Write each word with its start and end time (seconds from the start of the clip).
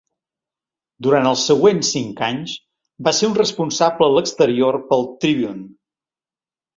Durant 1.07 1.27
els 1.31 1.41
següents 1.49 1.91
cinc 1.97 2.23
anys, 2.27 2.55
va 3.07 3.13
ser 3.17 3.29
un 3.31 3.35
responsable 3.39 4.07
a 4.07 4.15
l'exterior 4.15 4.79
pel 4.89 5.05
"Tribune". 5.27 5.67